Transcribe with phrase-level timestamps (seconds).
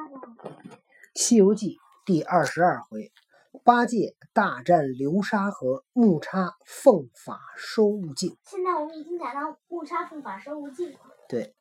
[1.14, 3.12] 《西游记》第二十二回，
[3.64, 8.36] 八戒大战流沙河，木叉奉法收悟净。
[8.44, 10.98] 现在我们已经讲到木叉奉法收悟净了。
[11.28, 11.54] 对，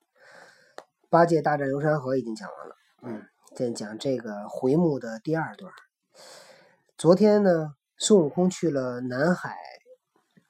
[1.10, 2.76] 八戒大战流沙河已经讲完了。
[3.02, 5.74] 嗯，现在讲这个回目的第二段。
[6.98, 9.58] 昨天呢，孙悟空去了南海，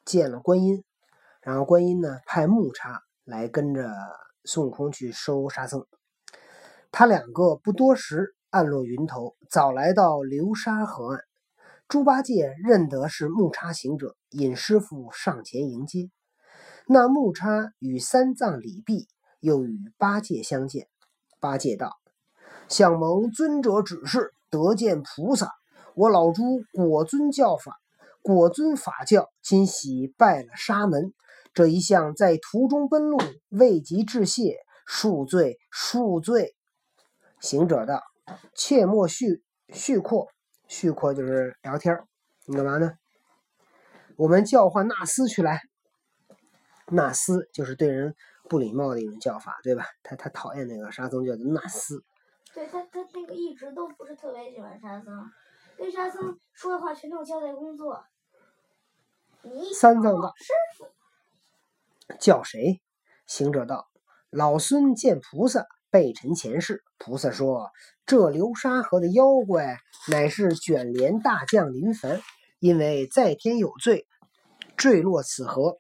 [0.05, 0.83] 见了观音，
[1.41, 3.89] 然后观音呢派木叉来跟着
[4.43, 5.87] 孙悟空去收沙僧。
[6.91, 11.21] 他两个不多时，暗落云头，早来到流沙河岸。
[11.88, 16.09] 猪八戒认得是木叉行者，引师傅上前迎接。
[16.88, 19.07] 那木叉与三藏礼毕，
[19.39, 20.88] 又与八戒相见。
[21.39, 21.97] 八戒道
[22.67, 25.53] ：“向蒙尊者指示，得见菩萨。
[25.95, 27.77] 我老猪果尊教法，
[28.21, 31.13] 果尊法教，今喜拜了沙门。
[31.53, 33.19] 这一向在途中奔路，
[33.49, 36.55] 未及致谢，恕罪，恕罪。”
[37.39, 38.03] 行者道
[38.53, 40.27] ：“切莫叙叙阔，
[40.67, 42.05] 叙阔就是聊天儿。
[42.45, 42.97] 你干嘛呢？
[44.17, 45.61] 我们叫唤纳斯去来。
[46.88, 48.16] 纳斯就是对人
[48.49, 49.86] 不礼貌的一种叫法，对吧？
[50.03, 52.03] 他他讨厌那个沙僧叫做纳斯。
[52.53, 55.31] 对他，他那个一直都不是特别喜欢沙僧，
[55.77, 58.03] 对沙僧说的话全都是交代工作。
[59.44, 62.81] 你三藏道师傅，叫谁？
[63.25, 63.88] 行者道
[64.30, 67.72] ：“老孙见菩萨。”备陈前世，菩萨说
[68.05, 69.78] ：“这流沙河的妖怪
[70.09, 72.19] 乃是卷帘大将林凡，
[72.59, 74.05] 因为在天有罪，
[74.75, 75.77] 坠落此河，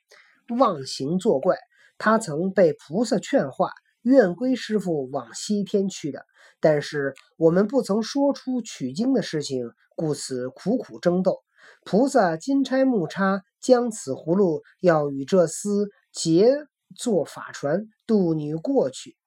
[0.57, 1.57] 妄行作怪。
[1.97, 6.25] 他曾被菩萨劝化，愿归师傅往西天去的。
[6.61, 11.41] 但是我们不曾说出取经的事情，故此苦苦争斗。
[11.83, 16.55] 菩萨金钗木叉将此葫芦，要与这厮结
[16.95, 19.17] 作法船，渡你过去。”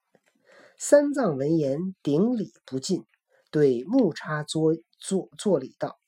[0.84, 3.06] 三藏闻言，顶礼不尽，
[3.52, 6.00] 对木叉作作作礼道：“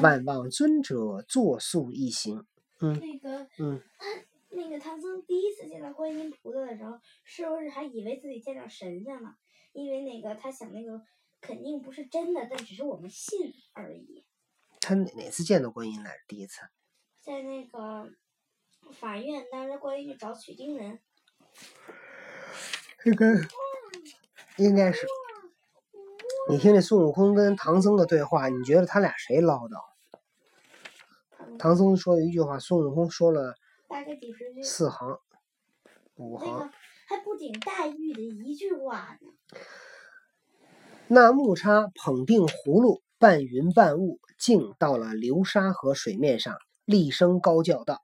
[0.00, 2.46] 万望尊者作速一行。”
[2.78, 4.06] 嗯那个嗯， 他
[4.50, 9.34] 那个唐僧第一次见到观音菩萨的时候，是不是还以为自己见到神仙了？
[9.72, 11.02] 因为那个他想那个
[11.40, 14.24] 肯定不是真的，但只是我们信而已。
[14.80, 16.18] 他哪哪次见到观音来着？
[16.28, 16.60] 第一次。
[17.18, 18.08] 在那个
[18.92, 21.00] 法院，当时观音去找取经人，
[23.02, 23.26] 这个
[24.56, 25.06] 应该是。
[26.50, 29.80] 你听这孙悟空跟唐僧的对话，你觉得他俩谁唠叨？
[31.58, 33.54] 唐僧说了一句话，孙悟空说了
[34.62, 35.18] 四行、
[36.16, 36.48] 五行。
[36.48, 36.70] 那个
[37.08, 39.28] 还不顶黛玉的一句话呢。
[41.06, 48.00] 那木叉捧定葫芦，半云半雾，竟到了流沙河水面上，厉声高叫道：“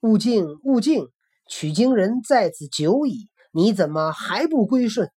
[0.00, 1.08] 悟净，悟净！
[1.46, 5.10] 取经人在此久矣，你怎么还不归顺？”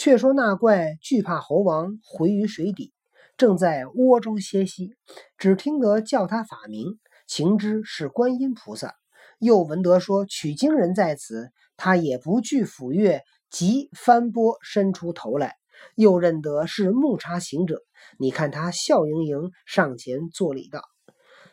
[0.00, 2.94] 却说那怪惧怕猴王回于水底，
[3.36, 4.94] 正在窝中歇息，
[5.36, 8.94] 只听得叫他法名，情知是观音菩萨。
[9.40, 15.56] 又闻得说取经人在此，他也不惧斧钺，即翻波伸出头来，
[15.96, 17.82] 又认得是木叉行者。
[18.18, 20.82] 你看他笑盈盈上前作礼道：“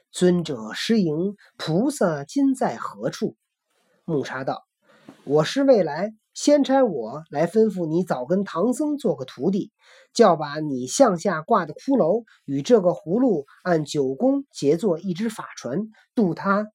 [0.09, 3.35] 尊者失迎，菩萨今在何处？”
[4.07, 4.63] 木叉道
[5.25, 9.71] ：“我是未来，先差我来吩咐你，早跟唐僧做个徒弟，
[10.13, 16.67] 叫把你向下挂的骷髅与这个葫芦按九宫结作一只法船，渡他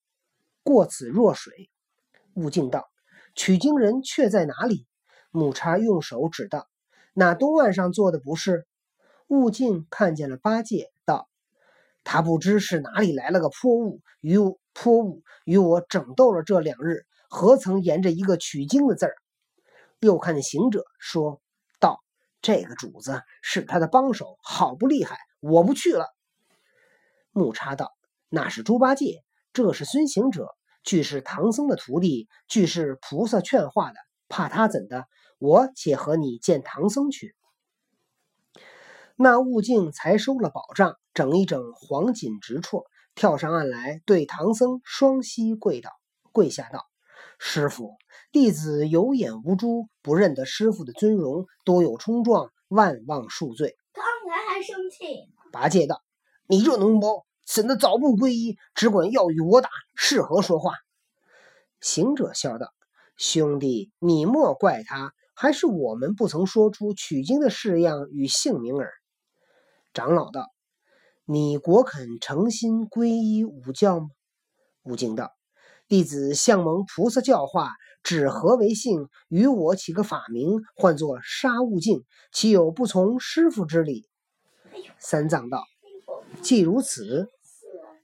[0.65, 1.71] 过此弱水。”
[2.35, 2.89] 悟净道
[3.37, 4.85] ：“取经人却在哪里？”
[5.31, 6.67] 木叉用手指道
[7.15, 8.67] ：“那东岸上坐的不是？”
[9.31, 11.29] 悟净看见了八戒，道
[12.03, 19.15] ：“他不知是哪里来了个泼物，与我泼物与我整斗了这两日，何曾沿着一个取经的字儿？”
[20.03, 21.41] 又看见行者说
[21.79, 22.03] 道
[22.43, 26.07] ：“这个主子是他的帮手，好不厉害，我不去了。”
[27.31, 27.93] 木叉道
[28.29, 30.49] ：“那是猪八戒，这是孙行者，
[30.83, 35.07] 俱是唐僧的徒弟，俱是菩萨劝化的，怕他怎的？
[35.39, 37.37] 我且和你见唐僧去。”
[39.15, 45.93] 那悟净才收了宝杖，整一整黄锦直绰，跳上岸来，对唐僧双膝跪倒，
[46.33, 46.87] 跪下道
[47.39, 47.95] ：“师傅，
[48.31, 55.51] 弟子有眼无珠，不认得师傅的尊容，多有冲撞，万望恕罪。”刚才还生气呢。
[55.53, 56.03] 八戒道
[56.49, 60.73] ：“你这脓包，怎的早不皈依，只管要与我打，是何说话？”
[61.81, 62.73] 行者笑道
[63.17, 68.91] ：“兄弟，你莫怪他，还是我们不曾说出取经的式样与姓名耳。”
[69.93, 70.49] 长老道
[71.27, 74.09] ：“你果肯诚心皈依五教吗？”
[74.85, 75.33] 悟净道
[75.87, 79.09] ：“弟子向蒙菩萨教化，指何为姓？
[79.29, 84.07] 与我起个法名，唤作沙悟净，岂有不从师傅之理？
[84.99, 85.65] 三藏道
[86.43, 87.29] ：“既如此，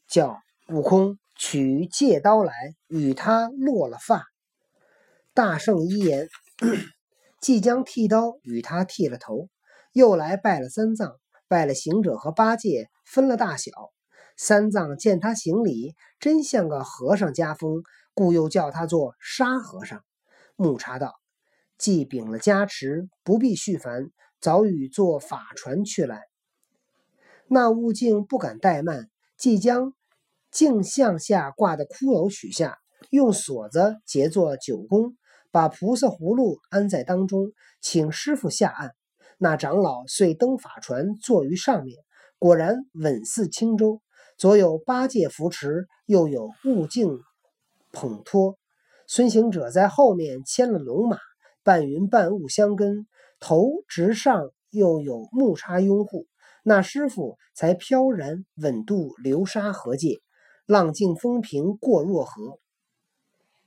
[0.08, 2.52] 叫悟空取戒刀来，
[2.86, 4.26] 与他落了发。”
[5.34, 6.28] 大圣一言，
[7.40, 9.48] 即将剃刀，与他剃了头，
[9.92, 11.16] 又来拜了三藏，
[11.48, 13.72] 拜了行者和八戒，分了大小。
[14.36, 17.82] 三藏见他行礼，真像个和尚家风，
[18.18, 20.02] 故又叫他做沙和尚。
[20.56, 21.14] 木叉道
[21.78, 24.10] ：“既禀了加持，不必续烦，
[24.40, 26.22] 早与坐法船去来。”
[27.46, 29.94] 那悟净不敢怠慢，即将
[30.50, 32.78] 镜像下挂的骷髅取下，
[33.10, 35.16] 用锁子结作九宫。
[35.52, 38.96] 把菩萨葫芦安在当中，请师傅下岸。
[39.38, 41.96] 那长老遂登法船，坐于上面，
[42.40, 44.02] 果然稳似轻舟。
[44.36, 47.20] 左有八戒扶持，右有悟净
[47.98, 48.56] 捧托。
[49.08, 51.18] 孙行者在后面牵了龙马，
[51.64, 53.08] 半云半雾相跟，
[53.40, 56.28] 头直上，又有木叉拥护。
[56.62, 60.20] 那师傅才飘然稳渡流沙河界，
[60.66, 62.60] 浪静风平过若河。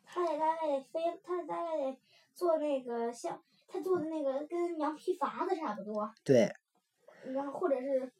[0.05, 1.97] 他得大概得飞，他大概得
[2.33, 6.09] 做那个像他做的那个跟羊皮筏子差不多。
[6.23, 6.53] 对。
[7.33, 8.11] 然后或者是，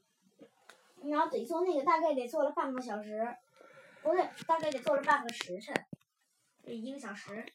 [1.04, 3.25] 然后得做那个大概得做了半个小时，
[4.02, 5.91] 不对，大概得做了半个时辰，得
[6.66, 7.46] 一个小时。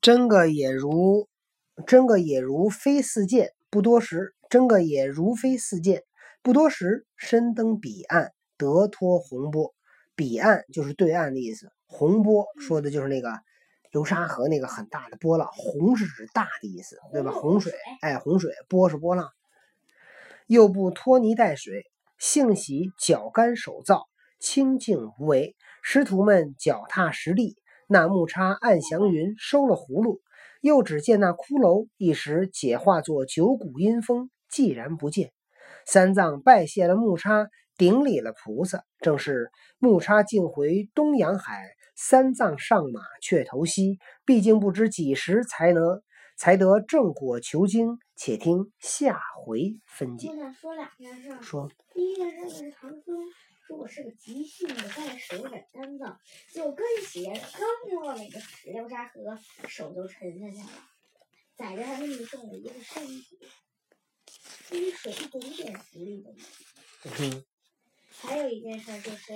[0.00, 1.28] 真个也如，
[1.86, 6.02] 真个也如飞似箭，不多时；真个也如飞似箭，
[6.42, 9.74] 不多时，身登彼岸，得脱洪波。
[10.16, 13.38] 彼岸就是对岸的意思，洪波说的就是那个
[13.92, 17.30] 流沙河那个很大的波浪，洪是指大的意思，对吧？
[17.30, 19.30] 洪水，哎，洪水，波是波浪。
[20.48, 24.06] 又不拖泥带水，性喜脚干手燥，
[24.40, 25.54] 清净无为。
[25.82, 27.56] 师徒们脚踏实地，
[27.86, 30.22] 那木叉按祥云收了葫芦，
[30.62, 35.32] 又只见那骷髅一时解化作九股阴风，寂然不见。
[35.84, 37.48] 三藏拜谢了木叉。
[37.78, 43.98] 顶礼了菩萨，正是木叉竟回东洋海，三藏上马却头西。
[44.26, 46.02] 毕竟不知几时才能
[46.36, 50.28] 才得正果求经，且听下回分解。
[50.28, 51.30] 我想说两件事。
[51.40, 51.68] 说。
[51.94, 53.16] 第一件事是唐僧
[53.72, 56.14] 说我是个急性的带手染干燥，
[56.52, 60.68] 就跟鞋刚落那个流沙河，手就沉下去了，
[61.56, 63.38] 载着他那么重的一个身体，
[64.72, 67.38] 因为水一点点浮力都没有。
[67.38, 67.44] 嗯。
[68.10, 69.34] 还有一件事就是，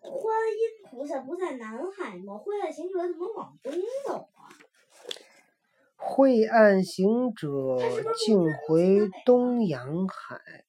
[0.00, 0.14] 观
[0.48, 2.38] 音菩萨不在南海吗？
[2.38, 3.74] 慧岸行者怎么往东
[4.06, 4.48] 走啊？
[5.96, 7.48] 慧岸行者
[8.24, 10.64] 竟回东洋海，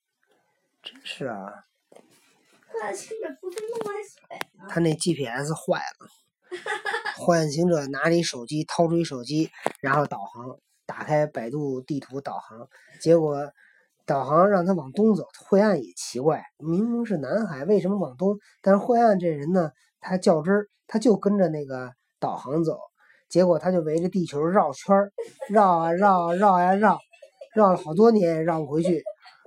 [0.84, 1.64] 真是啊！
[2.78, 6.08] 慧岸行者不是弄来水他那 GPS 坏了。
[7.18, 9.50] 慧岸行者拿起手机，掏出一手机，
[9.82, 12.68] 然后导航，打开百度地图导航，
[13.02, 13.52] 结果。
[14.06, 18.38] 导航让他往东走，惠岸也奇怪，明明是南海，为什么往东？
[18.62, 22.80] 但是惠岸这人呢，他较真儿，他就跟着那个导航走，
[23.28, 25.12] 结果他就围着地球绕圈儿，
[25.50, 26.98] 绕啊绕，绕呀绕，
[27.54, 29.04] 绕了好多年也绕不回去。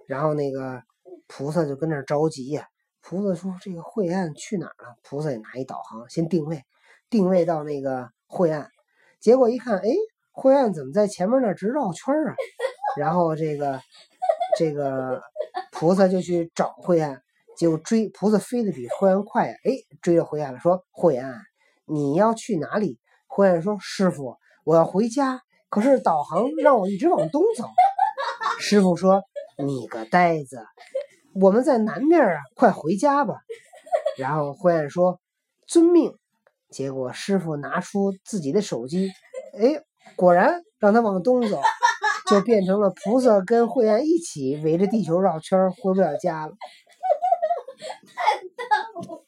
[0.06, 0.82] 然后那个
[1.26, 2.66] 菩萨就跟那着急呀，
[3.02, 6.64] 菩萨说：“这个惠岸去哪儿了？”菩萨也拿一导航，先定位，
[7.08, 8.69] 定位到那个惠岸，
[9.20, 9.88] 结果一看，哎，
[10.32, 12.35] 惠岸怎么在前面那直绕圈啊？
[12.97, 13.80] 然后这个。
[14.59, 15.23] 这个
[15.71, 17.23] 菩萨就去找慧岸，
[17.57, 19.54] 结果追菩萨飞得比慧岸快呀！
[19.64, 19.71] 哎，
[20.02, 21.40] 追着慧岸了，说：“慧岸，
[21.87, 27.64] 你要去哪里？”慧岸说：“师傅，我要回家，可是导航让我一直往东走。”
[28.59, 29.23] 师傅说
[29.57, 30.59] ：“你个呆子，
[31.34, 33.34] 我们在南面啊，快回家吧。”
[34.18, 35.20] 然后慧岸说
[35.66, 36.16] ：“遵命。”
[36.70, 39.10] 结果师傅拿出自己的手机，
[39.58, 39.82] 哎，
[40.16, 41.60] 果然让他往东走。
[42.26, 46.52] 就变成了菩萨跟慧安一起围着地球绕圈，回不了家了。
[48.14, 49.25] 太逗了！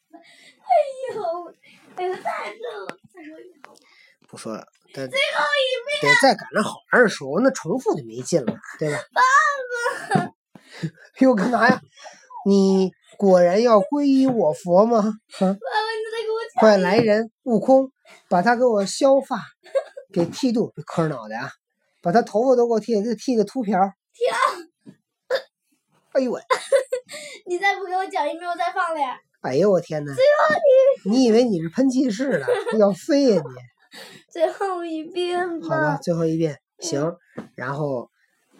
[0.63, 0.71] 哎
[1.13, 1.53] 呦，
[1.97, 2.97] 哎呦，太逗了！
[3.13, 3.61] 再说一遍。
[4.29, 5.11] 不说了，最后一
[6.01, 6.13] 遍。
[6.13, 8.99] 得再赶着好好说，那重复就没劲了，对吧？
[9.11, 10.31] 爸爸。
[11.19, 11.81] 又干嘛呀？
[12.45, 15.13] 你果然要皈依我佛吗？
[16.59, 17.31] 快来人！
[17.43, 17.91] 悟空，
[18.29, 19.41] 把他给我削发，
[20.13, 21.49] 给剃度，磕脑袋啊！
[22.01, 23.79] 把他头发都给我剃，给剃个秃瓢。
[24.13, 24.27] 停。
[26.11, 26.41] 哎呦喂！
[27.47, 29.17] 你再不给我讲一遍，我再放了呀。
[29.41, 30.13] 哎呦我天哪！
[30.13, 31.09] 最后一。
[31.09, 32.45] 你以为你是喷气式的？
[32.77, 33.49] 要飞呀你！
[34.31, 35.67] 最后一遍吧。
[35.67, 37.15] 好吧，最后一遍行。
[37.55, 38.09] 然后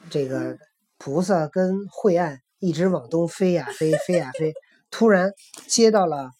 [0.09, 0.57] 这个
[0.97, 4.53] 菩萨跟惠岸一直往东飞呀飞，飞呀飞，
[4.89, 5.33] 突然
[5.67, 6.31] 接到了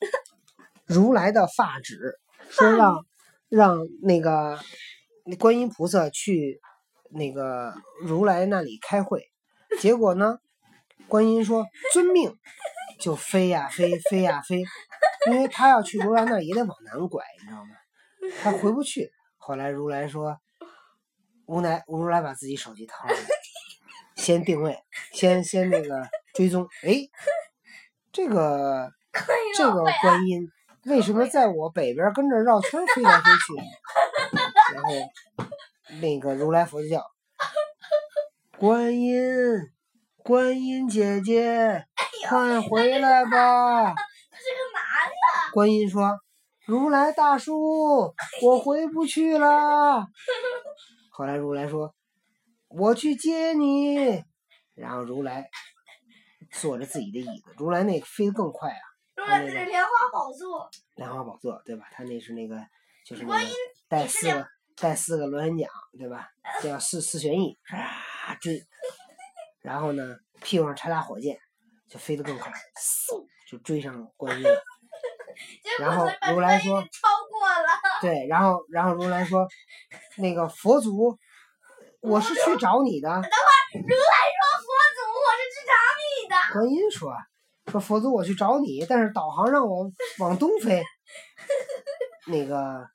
[0.86, 2.18] 如来的发旨，
[2.50, 3.06] 说 让
[3.50, 4.58] 让那个
[5.38, 6.62] 观音菩萨去
[7.10, 7.74] 那个
[8.06, 9.30] 如来那里开会，
[9.82, 10.38] 结果呢，
[11.10, 12.34] 观音说遵命，
[13.02, 14.64] 就飞呀飞，飞呀飞，
[15.30, 17.72] 因为他要去如来那儿也得往南拐，你知道吗？
[18.42, 19.12] 他回不去。
[19.36, 20.38] 后来如来说，
[21.48, 23.20] 无奈如来把自己手机掏出来，
[24.24, 24.80] 先定位，
[25.12, 26.96] 先先那个追踪，哎，
[28.14, 28.90] 这个
[29.58, 30.50] 这个观音
[30.86, 33.54] 为什么在我北边跟着绕圈飞来飞去？
[34.74, 34.90] 然后
[36.00, 37.06] 那个如来佛就叫
[38.58, 39.14] 观音，
[40.24, 41.86] 观音姐姐，
[42.30, 43.94] 快回来吧！
[45.52, 46.18] 观音说
[46.66, 50.08] ：“如来大叔，我回不去了。
[51.12, 51.94] ”后来如来说
[52.78, 54.24] ：“我去接你。”
[54.76, 55.48] 然后如来
[56.52, 58.82] 坐着自己的椅子，如来那个飞得更快啊，
[59.16, 61.86] 如来这是莲花宝座，莲花宝座对吧？
[61.92, 62.58] 他那是那个
[63.06, 63.48] 就是那个
[63.88, 66.28] 带四个带四个螺旋桨对吧？
[66.62, 68.66] 叫四四旋翼，唰追，
[69.62, 71.38] 然后呢屁股上插俩火箭，
[71.88, 74.64] 就飞得更快，嗖就追上观音了。
[75.80, 77.68] 然后如来说超过了。
[78.02, 79.48] 对，然后然后如来说，
[80.18, 81.18] 那个佛祖，
[82.04, 83.10] 我是去找你的。
[83.10, 86.36] 等会如来说：“佛祖，我是去找你的。
[86.54, 87.16] 观音说
[87.72, 90.84] 说佛祖，我去找你，但是导航让我往东飞。
[92.28, 92.88] 那个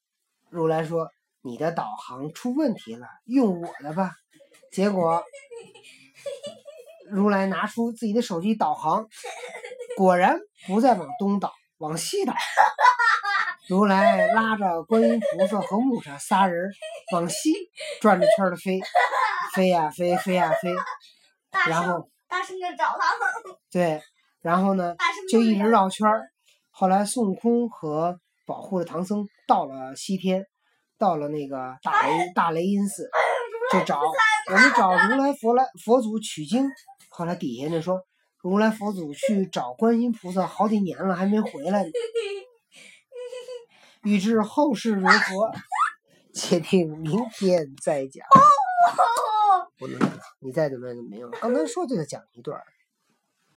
[0.50, 1.10] 如来说，
[1.40, 4.12] 你的导航出问题了，用我的吧。
[4.70, 5.24] 结果
[7.10, 9.08] 如来拿出自己的手机导航，
[9.96, 12.34] 果然不再往东导，往西导。
[13.68, 16.70] 如来拉着观音菩萨和木叉仨人
[17.12, 17.52] 往西
[18.00, 18.80] 转着圈儿的飞，
[19.54, 20.74] 飞呀飞，飞呀飞，
[21.68, 24.00] 然后大圣就找他们，对，
[24.40, 24.96] 然后呢
[25.30, 26.22] 就一直绕圈儿。
[26.70, 30.46] 后来孙悟空和保护的唐僧到了西天，
[30.98, 33.06] 到了那个大雷大雷音寺，
[33.70, 36.66] 就找我们找如来佛来佛祖取经。
[37.10, 38.00] 后来底下就说，
[38.42, 41.90] 如来佛祖去找观音菩萨好几年了，还没回来呢。
[44.02, 45.52] 欲知后事如何，
[46.32, 48.24] 且听明天再讲。
[49.78, 51.38] 不能讲，你再怎么样就没有了。
[51.40, 52.64] 刚才说就得讲一段儿。